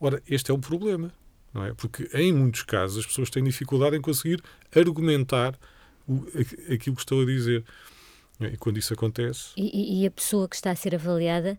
Ora, 0.00 0.22
este 0.28 0.50
é 0.50 0.54
um 0.54 0.60
problema, 0.60 1.12
não 1.52 1.64
é? 1.64 1.74
Porque 1.74 2.08
em 2.14 2.32
muitos 2.32 2.62
casos 2.62 2.98
as 2.98 3.06
pessoas 3.06 3.30
têm 3.30 3.42
dificuldade 3.42 3.96
em 3.96 4.00
conseguir 4.00 4.42
argumentar 4.74 5.58
o, 6.06 6.26
aquilo 6.72 6.96
que 6.96 7.02
estão 7.02 7.20
a 7.20 7.24
dizer. 7.24 7.64
E 8.38 8.56
quando 8.58 8.76
isso 8.76 8.92
acontece. 8.92 9.52
E, 9.56 10.02
e, 10.02 10.06
a 10.06 10.10
pessoa 10.10 10.46
que 10.46 10.56
está 10.56 10.70
a 10.70 10.76
ser 10.76 10.94
avaliada 10.94 11.58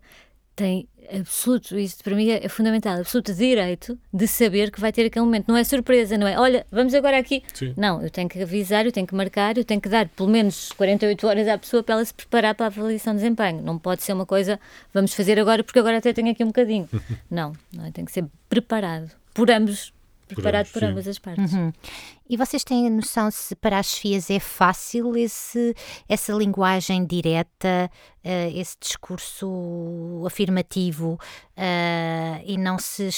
tem 0.58 0.90
absoluto, 1.14 1.78
isso 1.78 2.04
para 2.04 2.16
mim 2.16 2.30
é 2.30 2.50
fundamental, 2.50 3.00
absoluto 3.00 3.34
direito 3.34 3.98
de 4.12 4.28
saber 4.28 4.72
que 4.72 4.82
vai 4.82 4.92
ter 4.92 5.06
aquele 5.06 5.24
momento. 5.24 5.48
Não 5.48 5.56
é 5.56 5.64
surpresa, 5.64 6.18
não 6.18 6.28
é? 6.28 6.38
Olha, 6.38 6.66
vamos 6.72 6.94
agora 6.94 7.18
aqui. 7.18 7.44
Sim. 7.54 7.74
Não, 7.78 8.02
eu 8.02 8.10
tenho 8.10 8.28
que 8.28 8.42
avisar, 8.42 8.86
eu 8.86 8.92
tenho 8.92 9.06
que 9.06 9.16
marcar, 9.16 9.58
eu 9.58 9.64
tenho 9.64 9.80
que 9.80 9.88
dar 9.88 10.10
pelo 10.10 10.28
menos 10.28 10.72
48 10.74 11.28
horas 11.28 11.48
à 11.48 11.58
pessoa 11.58 11.84
para 11.84 11.96
ela 11.96 12.04
se 12.06 12.14
preparar 12.14 12.56
para 12.56 12.66
a 12.66 12.68
avaliação 12.68 13.14
de 13.14 13.20
desempenho. 13.22 13.62
Não 13.62 13.78
pode 13.78 14.04
ser 14.04 14.14
uma 14.14 14.26
coisa, 14.26 14.60
vamos 14.94 15.14
fazer 15.14 15.40
agora 15.40 15.64
porque 15.64 15.80
agora 15.80 15.98
até 15.98 16.12
tenho 16.12 16.32
aqui 16.32 16.44
um 16.44 16.48
bocadinho. 16.48 16.90
não, 17.30 17.54
não 17.72 17.86
é? 17.86 17.92
tem 17.92 18.04
que 18.04 18.12
ser 18.12 18.26
preparado 18.50 19.12
por 19.34 19.52
ambos 19.52 19.94
preparado 20.28 20.68
por, 20.72 20.84
ambas 20.84 21.08
as 21.08 21.18
partes. 21.18 21.54
Uhum. 21.54 21.72
E 22.30 22.36
vocês 22.36 22.64
têm 22.64 22.88
a 22.88 22.90
noção 22.90 23.32
se 23.32 23.56
para 23.56 23.80
as 23.80 23.94
FIAs 23.94 24.30
é 24.30 24.40
fácil 24.40 25.16
esse, 25.16 25.74
essa 26.10 26.34
linguagem 26.34 27.06
direta, 27.06 27.90
uh, 28.26 28.60
esse 28.60 28.76
discurso 28.78 30.24
afirmativo 30.26 31.18
uh, 31.58 32.44
e 32.46 32.58
não 32.58 32.78
se 32.78 33.10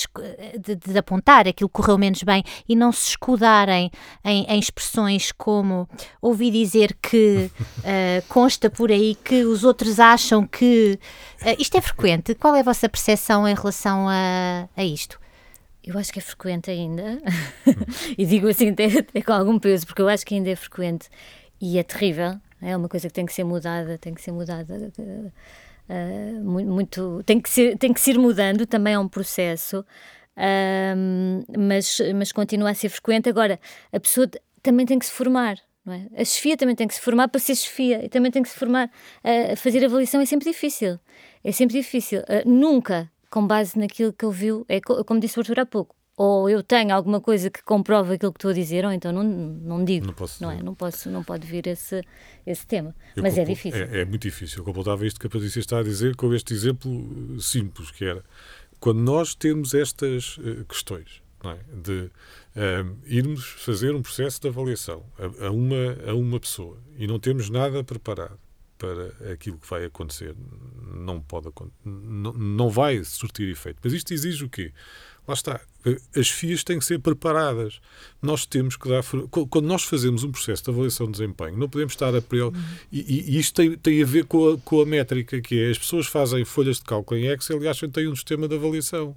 de, 0.60 0.76
de, 0.76 0.98
apontar 0.98 1.48
aquilo 1.48 1.70
que 1.70 1.74
correu 1.74 1.98
menos 1.98 2.22
bem 2.22 2.44
e 2.68 2.76
não 2.76 2.92
se 2.92 3.10
escudarem 3.10 3.90
em, 4.24 4.46
em 4.46 4.60
expressões 4.60 5.32
como 5.32 5.90
ouvi 6.22 6.52
dizer 6.52 6.96
que 7.02 7.50
uh, 7.80 8.26
consta 8.30 8.70
por 8.70 8.92
aí 8.92 9.16
que 9.16 9.44
os 9.44 9.64
outros 9.64 10.00
acham 10.00 10.46
que 10.46 11.00
isto 11.58 11.76
é 11.76 11.82
frequente. 11.82 12.36
Qual 12.36 12.56
é 12.56 12.60
a 12.60 12.64
vossa 12.64 12.88
percepção 12.88 13.48
em 13.48 13.56
relação 13.56 14.08
a, 14.08 14.70
a 14.78 14.84
isto? 14.84 15.20
Eu 15.90 15.98
acho 15.98 16.14
que 16.14 16.20
é 16.20 16.22
frequente 16.22 16.70
ainda, 16.70 17.20
e 18.16 18.24
digo 18.24 18.48
assim 18.48 18.70
até, 18.70 18.86
até, 18.86 19.24
com 19.24 19.34
algum 19.34 19.58
peso, 19.58 19.88
porque 19.88 20.04
eu 20.04 20.08
acho 20.08 20.24
que 20.24 20.36
ainda 20.36 20.52
é 20.52 20.56
frequente 20.56 21.10
e 21.60 21.80
é 21.80 21.84
terrível. 21.84 22.40
É 22.62 22.78
uma 22.78 22.88
coisa 22.88 23.08
que 23.08 23.14
tem 23.14 23.26
que 23.26 23.34
ser 23.34 23.44
mudada, 23.44 23.98
tem 23.98 24.14
que 24.14 24.22
ser 24.22 24.32
mudada 24.32 24.92
uh, 25.90 26.44
muito, 26.44 27.24
tem 27.26 27.42
que 27.42 27.50
ser, 27.50 27.76
tem 27.76 27.92
que 27.92 28.00
ser 28.00 28.20
mudando. 28.20 28.68
Também 28.68 28.94
é 28.94 29.00
um 29.00 29.08
processo, 29.08 29.80
uh, 29.80 31.60
mas 31.60 32.00
mas 32.14 32.32
continua 32.32 32.70
a 32.70 32.76
ser 32.76 32.90
frequente. 32.90 33.28
Agora 33.28 33.60
a 33.92 34.00
pessoa 34.00 34.30
também 34.62 34.86
tem 34.86 35.00
que 35.00 35.08
se 35.08 35.12
formar. 35.12 35.58
Não 35.84 35.94
é? 35.94 36.06
A 36.16 36.24
chefia 36.24 36.56
também 36.56 36.76
tem 36.76 36.88
que 36.88 36.94
se 36.94 37.02
formar 37.02 37.30
para 37.30 37.40
ser 37.40 37.56
chefia 37.56 38.06
e 38.06 38.10
também 38.10 38.32
tem 38.32 38.44
que 38.44 38.50
se 38.50 38.56
formar. 38.60 38.92
Uh, 39.24 39.56
fazer 39.56 39.84
avaliação 39.84 40.22
é 40.22 40.26
sempre 40.28 40.48
difícil. 40.52 41.00
É 41.44 41.52
sempre 41.52 41.80
difícil. 41.80 42.22
nunca 42.46 43.10
com 43.30 43.46
base 43.46 43.78
naquilo 43.78 44.14
que 44.14 44.26
ouviu, 44.26 44.66
é 44.68 44.80
como 44.82 45.20
disse 45.20 45.38
o 45.38 45.42
Arthur 45.42 45.60
há 45.60 45.66
pouco, 45.66 45.96
ou 46.18 46.50
eu 46.50 46.62
tenho 46.62 46.94
alguma 46.94 47.22
coisa 47.22 47.50
que 47.50 47.64
comprova 47.64 48.16
aquilo 48.16 48.34
que 48.34 48.38
estou 48.40 48.52
a 48.52 48.54
dizer, 48.54 48.84
ou 48.84 48.92
então 48.92 49.14
não, 49.14 49.24
não 49.24 49.86
digo. 49.86 50.08
Não, 50.08 50.14
posso, 50.14 50.44
não 50.44 50.52
é? 50.52 50.62
Não, 50.62 50.76
posso, 50.76 51.10
não 51.10 51.24
pode 51.24 51.48
vir 51.48 51.66
esse, 51.66 52.02
esse 52.46 52.68
tema. 52.68 52.94
Eu 53.16 53.24
Mas 53.24 53.38
é 53.38 53.46
difícil. 53.46 53.82
É, 53.82 54.02
é, 54.02 54.06
muito 54.06 54.24
difícil. 54.24 54.60
Eu 54.60 54.66
completava 54.66 55.08
isto 55.08 55.18
que 55.18 55.28
a 55.28 55.30
Patrícia 55.30 55.62
está 55.62 55.80
a 55.80 55.84
dizer 55.84 56.18
com 56.18 56.34
este 56.34 56.54
exemplo 56.54 56.92
eh, 56.92 57.40
simples, 57.40 57.90
que 57.92 58.04
era 58.04 58.22
quando 58.82 59.00
nós 59.00 59.34
temos 59.34 59.74
estas 59.74 60.38
uh, 60.40 60.66
questões 60.66 61.22
é? 61.46 61.58
de 61.74 62.02
uh, 62.02 62.98
irmos 63.06 63.46
fazer 63.46 63.96
um 63.96 64.02
processo 64.02 64.42
de 64.42 64.48
avaliação 64.50 65.06
a, 65.18 65.48
a, 65.48 65.52
uma, 65.52 65.98
a 66.06 66.14
uma 66.14 66.40
pessoa 66.40 66.78
e 66.98 67.08
não 67.08 67.18
temos 67.18 67.50
nada 67.50 67.82
preparado 67.82 68.38
para 68.80 69.34
aquilo 69.34 69.58
que 69.58 69.70
vai 69.70 69.84
acontecer 69.84 70.34
não 70.96 71.20
pode 71.22 71.50
não, 71.84 72.34
não 72.34 72.70
vai 72.70 73.04
surtir 73.04 73.50
efeito. 73.50 73.80
Mas 73.84 73.94
isto 73.94 74.14
exige 74.14 74.46
o 74.46 74.50
quê? 74.50 74.72
Lá 75.28 75.34
está. 75.34 75.62
As 76.16 76.30
FIAs 76.30 76.64
têm 76.64 76.80
que 76.80 76.86
ser 76.86 76.98
preparadas. 77.00 77.80
Nós 78.22 78.46
temos 78.46 78.76
que 78.76 78.90
dar. 78.90 79.04
Quando 79.30 79.68
nós 79.68 79.84
fazemos 79.84 80.24
um 80.24 80.32
processo 80.32 80.64
de 80.64 80.72
avaliação 80.72 81.06
de 81.06 81.12
desempenho, 81.12 81.58
não 81.58 81.70
podemos 81.70 81.94
estar 81.94 82.16
a. 82.16 82.18
Uhum. 82.18 82.52
E, 82.92 83.36
e, 83.36 83.38
isto 83.38 83.54
tem, 83.54 83.78
tem 83.78 84.02
a 84.02 84.06
ver 84.06 84.26
com 84.26 84.54
a, 84.54 84.58
com 84.58 84.82
a 84.82 84.86
métrica, 84.86 85.40
que 85.40 85.60
é 85.60 85.70
as 85.70 85.78
pessoas 85.78 86.08
fazem 86.08 86.44
folhas 86.46 86.78
de 86.78 86.84
cálculo 86.84 87.20
em 87.20 87.28
Excel 87.28 87.62
e 87.62 87.68
acham 87.68 87.90
que 87.90 87.96
têm 87.96 88.08
um 88.08 88.16
sistema 88.16 88.48
de 88.48 88.56
avaliação 88.56 89.16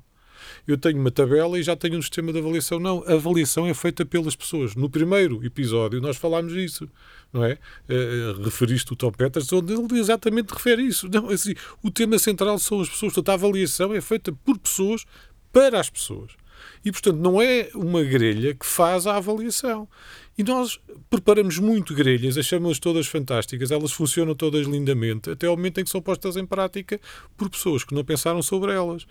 eu 0.67 0.79
tenho 0.79 0.99
uma 0.99 1.11
tabela 1.11 1.59
e 1.59 1.63
já 1.63 1.77
tenho 1.77 1.99
um 1.99 2.03
sistema 2.03 2.33
de 2.33 2.39
avaliação. 2.39 2.79
Não, 2.79 3.03
a 3.07 3.15
avaliação 3.15 3.67
é 3.67 3.75
feita 3.75 4.05
pelas 4.05 4.37
pessoas. 4.37 4.75
No 4.75 4.89
primeiro 4.89 5.45
episódio 5.45 6.01
nós 6.01 6.17
falámos 6.17 6.53
disso, 6.53 6.89
não 7.33 7.45
é? 7.45 7.59
Uh, 7.89 8.43
referiste 8.43 8.93
o 8.93 8.97
Tom 8.97 9.11
Peters, 9.11 9.53
onde 9.53 9.73
ele 9.73 9.99
exatamente 9.99 10.51
refere 10.53 10.83
isso. 10.83 11.09
Não, 11.09 11.31
assim, 11.31 11.55
o 11.83 11.91
tema 11.91 12.19
central 12.19 12.59
são 12.59 12.81
as 12.81 12.89
pessoas. 12.89 13.13
Portanto, 13.13 13.31
a 13.31 13.35
avaliação 13.35 13.95
é 13.95 14.01
feita 14.01 14.33
por 14.45 14.59
pessoas 14.59 15.05
para 15.53 15.81
as 15.81 15.89
pessoas. 15.89 16.33
E, 16.85 16.93
portanto, 16.93 17.17
não 17.17 17.41
é 17.41 17.71
uma 17.75 18.03
grelha 18.03 18.55
que 18.55 18.67
faz 18.67 19.07
a 19.07 19.17
avaliação. 19.17 19.89
E 20.37 20.43
nós 20.43 20.81
preparamos 21.11 21.59
muito 21.59 21.95
grelhas, 21.95 22.39
achamos-las 22.39 22.79
todas 22.79 23.07
fantásticas, 23.07 23.71
elas 23.71 23.93
funcionam 23.93 24.35
todas 24.35 24.67
lindamente, 24.67 25.31
até 25.31 25.47
ao 25.47 25.57
momento 25.57 25.81
em 25.81 25.85
que 25.85 25.91
são 25.91 26.01
postas 26.01 26.37
em 26.37 26.47
prática 26.47 27.01
por 27.37 27.51
pessoas 27.51 27.85
que 27.85 27.95
não 27.95 28.05
pensaram 28.05 28.43
sobre 28.43 28.73
elas. 28.73 29.07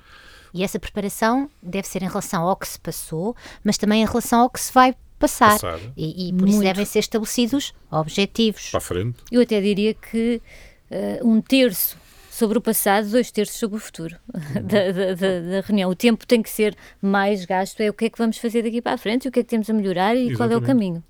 E 0.54 0.64
essa 0.64 0.80
preparação 0.80 1.50
deve 1.62 1.88
ser 1.88 2.04
em 2.04 2.08
relação 2.08 2.44
ao 2.44 2.56
que 2.56 2.68
se 2.68 2.80
passou, 2.80 3.36
mas 3.64 3.78
também 3.78 4.02
em 4.02 4.06
relação 4.06 4.42
ao 4.42 4.50
que 4.50 4.60
se 4.60 4.74
vai 4.74 4.96
passar. 5.22 5.52
passar. 5.52 5.80
E, 5.96 6.30
e, 6.30 6.34
por 6.34 6.42
Muito. 6.42 6.54
isso 6.54 6.62
devem 6.62 6.86
ser 6.86 7.00
estabelecidos 7.00 7.74
objetivos. 7.90 8.70
Para 8.70 8.78
a 8.80 8.82
frente. 8.82 9.20
Eu 9.32 9.42
até 9.42 9.62
diria 9.62 9.94
que 9.94 10.42
uh, 10.90 11.28
um 11.28 11.42
terço 11.42 11.98
sobre 12.30 12.58
o 12.58 12.62
passado, 12.62 13.10
dois 13.10 13.30
terços 13.30 13.58
sobre 13.58 13.78
o 13.78 13.80
futuro 13.80 14.16
uhum. 14.34 14.64
da, 14.66 14.92
da, 14.92 15.14
da, 15.14 15.40
da, 15.40 15.62
reunião. 15.68 15.90
O 15.92 15.96
tempo 15.96 16.26
tem 16.26 16.42
que 16.42 16.50
ser 16.50 16.76
mais 17.02 17.46
gasto, 17.46 17.80
é 17.82 17.90
o 17.90 17.94
que 17.94 18.06
é 18.06 18.10
que 18.10 18.18
vamos 18.18 18.38
fazer 18.38 18.64
daqui 18.64 18.82
para 18.82 18.94
a 18.94 18.98
frente, 18.98 19.28
o 19.28 19.32
que 19.32 19.40
é 19.40 19.44
que 19.44 19.50
temos 19.50 19.70
a 19.70 19.74
melhorar 19.74 20.16
e 20.16 20.30
Exatamente. 20.30 20.38
qual 20.38 20.52
é 20.52 20.58
o 20.58 20.62
caminho. 20.62 21.04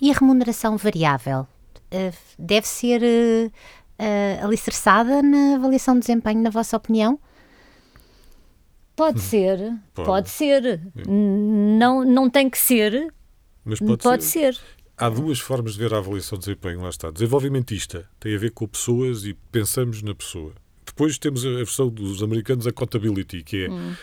E 0.00 0.10
a 0.10 0.14
remuneração 0.14 0.76
variável? 0.76 1.46
Uh, 1.92 2.12
deve 2.38 2.66
ser 2.66 3.00
uh, 3.00 3.46
uh, 3.46 4.44
alicerçada 4.44 5.22
na 5.22 5.54
avaliação 5.54 5.94
de 5.94 6.00
desempenho, 6.00 6.42
na 6.42 6.50
vossa 6.50 6.76
opinião? 6.76 7.18
Pode 8.96 9.20
ser, 9.20 9.58
pode, 9.94 10.06
pode 10.06 10.30
ser. 10.30 10.80
Não, 11.06 12.02
não 12.02 12.30
tem 12.30 12.48
que 12.48 12.56
ser, 12.56 13.12
mas 13.66 13.78
pode, 13.80 14.02
pode 14.02 14.24
ser. 14.24 14.54
ser. 14.54 14.62
Há 14.96 15.10
duas 15.10 15.38
formas 15.38 15.74
de 15.74 15.80
ver 15.80 15.92
a 15.92 15.98
avaliação 15.98 16.38
de 16.38 16.46
desempenho, 16.46 16.80
lá 16.80 16.88
está. 16.88 17.10
Desenvolvimentista 17.10 18.08
tem 18.18 18.34
a 18.34 18.38
ver 18.38 18.52
com 18.52 18.66
pessoas 18.66 19.24
e 19.24 19.34
pensamos 19.52 20.00
na 20.00 20.14
pessoa. 20.14 20.52
Depois 20.86 21.18
temos 21.18 21.44
a 21.44 21.50
versão 21.50 21.90
dos 21.90 22.22
americanos, 22.22 22.66
a 22.66 22.70
accountability, 22.70 23.42
que 23.42 23.66
é 23.66 23.70
hum. 23.70 23.94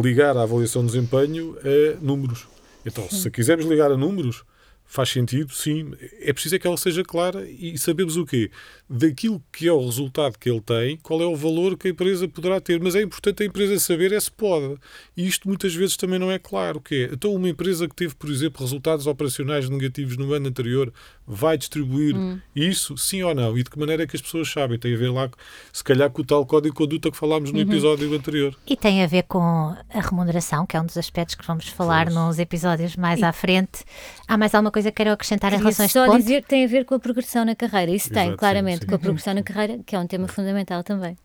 ligar 0.00 0.36
a 0.36 0.42
avaliação 0.44 0.86
de 0.86 0.92
desempenho 0.92 1.58
a 1.58 2.00
números. 2.02 2.46
Então, 2.86 3.06
Sim. 3.10 3.16
se 3.16 3.30
quisermos 3.30 3.66
ligar 3.66 3.92
a 3.92 3.96
números, 3.96 4.44
Faz 4.90 5.10
sentido, 5.10 5.52
sim. 5.52 5.92
É 6.18 6.32
preciso 6.32 6.56
é 6.56 6.58
que 6.58 6.66
ela 6.66 6.78
seja 6.78 7.04
clara 7.04 7.46
e 7.46 7.76
sabemos 7.76 8.16
o 8.16 8.24
quê? 8.24 8.50
Daquilo 8.88 9.42
que 9.52 9.68
é 9.68 9.72
o 9.72 9.84
resultado 9.84 10.38
que 10.38 10.48
ele 10.48 10.62
tem, 10.62 10.96
qual 10.96 11.20
é 11.20 11.26
o 11.26 11.36
valor 11.36 11.76
que 11.76 11.88
a 11.88 11.90
empresa 11.90 12.26
poderá 12.26 12.58
ter. 12.58 12.80
Mas 12.80 12.96
é 12.96 13.02
importante 13.02 13.42
a 13.42 13.46
empresa 13.46 13.78
saber 13.78 14.12
é 14.12 14.18
se 14.18 14.32
pode. 14.32 14.80
E 15.14 15.26
isto 15.26 15.46
muitas 15.46 15.74
vezes 15.74 15.94
também 15.94 16.18
não 16.18 16.32
é 16.32 16.38
claro. 16.38 16.78
O 16.78 16.80
que 16.80 17.04
é? 17.04 17.12
Então, 17.12 17.34
uma 17.34 17.50
empresa 17.50 17.86
que 17.86 17.94
teve, 17.94 18.14
por 18.14 18.30
exemplo, 18.30 18.62
resultados 18.62 19.06
operacionais 19.06 19.68
negativos 19.68 20.16
no 20.16 20.32
ano 20.32 20.48
anterior, 20.48 20.90
vai 21.28 21.58
distribuir 21.58 22.16
hum. 22.16 22.40
isso, 22.56 22.96
sim 22.96 23.22
ou 23.22 23.34
não? 23.34 23.56
E 23.56 23.62
de 23.62 23.68
que 23.68 23.78
maneira 23.78 24.04
é 24.04 24.06
que 24.06 24.16
as 24.16 24.22
pessoas 24.22 24.50
sabem? 24.50 24.78
Tem 24.78 24.94
a 24.94 24.96
ver 24.96 25.10
lá, 25.10 25.28
se 25.72 25.84
calhar, 25.84 26.10
com 26.10 26.22
o 26.22 26.24
tal 26.24 26.44
código 26.46 26.74
de 26.74 26.78
conduta 26.78 27.10
que 27.10 27.16
falámos 27.16 27.52
no 27.52 27.58
uhum. 27.58 27.64
episódio 27.64 28.14
anterior. 28.14 28.56
E 28.66 28.76
tem 28.76 29.04
a 29.04 29.06
ver 29.06 29.24
com 29.24 29.40
a 29.40 30.00
remuneração, 30.00 30.64
que 30.64 30.76
é 30.76 30.80
um 30.80 30.86
dos 30.86 30.96
aspectos 30.96 31.34
que 31.34 31.46
vamos 31.46 31.68
falar 31.68 32.08
Sim. 32.08 32.14
nos 32.14 32.38
episódios 32.38 32.96
mais 32.96 33.20
e... 33.20 33.24
à 33.24 33.32
frente. 33.32 33.84
Há 34.26 34.38
mais 34.38 34.54
alguma 34.54 34.70
coisa 34.70 34.90
que 34.90 34.96
quero 34.96 35.12
acrescentar 35.12 35.52
em 35.52 35.58
relação 35.58 35.84
a 35.84 35.86
este 35.86 35.92
só 35.92 36.06
ponto? 36.06 36.18
dizer 36.18 36.42
que 36.42 36.48
tem 36.48 36.64
a 36.64 36.68
ver 36.68 36.84
com 36.86 36.94
a 36.94 36.98
progressão 36.98 37.44
na 37.44 37.54
carreira. 37.54 37.92
Isso 37.92 38.10
Exato, 38.10 38.28
tem, 38.28 38.36
claramente, 38.36 38.78
sim, 38.78 38.82
sim. 38.82 38.88
com 38.88 38.94
a 38.94 38.98
progressão 38.98 39.34
na 39.34 39.42
carreira, 39.42 39.80
que 39.84 39.94
é 39.94 39.98
um 39.98 40.06
tema 40.06 40.28
fundamental 40.28 40.82
também. 40.82 41.16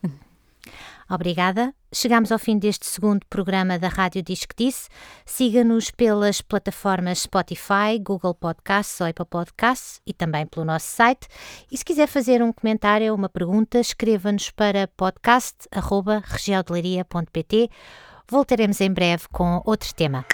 Obrigada. 1.09 1.73
Chegamos 1.93 2.31
ao 2.31 2.39
fim 2.39 2.57
deste 2.57 2.87
segundo 2.87 3.23
programa 3.29 3.77
da 3.77 3.87
Rádio 3.87 4.23
Diz 4.23 4.45
que 4.45 4.55
Disse. 4.55 4.89
Siga-nos 5.25 5.91
pelas 5.91 6.41
plataformas 6.41 7.19
Spotify, 7.19 7.99
Google 8.01 8.33
Podcasts 8.33 8.99
ou 8.99 9.05
Apple 9.07 9.25
Podcasts 9.25 10.01
e 10.05 10.13
também 10.13 10.47
pelo 10.47 10.65
nosso 10.65 10.87
site. 10.87 11.27
E 11.71 11.77
se 11.77 11.85
quiser 11.85 12.07
fazer 12.07 12.41
um 12.41 12.51
comentário 12.51 13.11
ou 13.11 13.17
uma 13.17 13.29
pergunta, 13.29 13.79
escreva-nos 13.79 14.49
para 14.49 14.87
podcast.regialdeleria.pt. 14.97 17.69
Voltaremos 18.27 18.81
em 18.81 18.91
breve 18.91 19.27
com 19.31 19.61
outro 19.65 19.93
tema. 19.93 20.25